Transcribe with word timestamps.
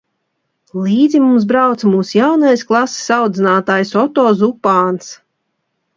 Līdzi 0.85 1.19
mums 1.25 1.45
brauca 1.51 1.91
mūsu 1.97 2.17
jaunais 2.21 2.65
klases 2.71 3.13
audzinātājs 3.19 3.93
Otto 4.05 4.29
Zupāns. 4.43 5.13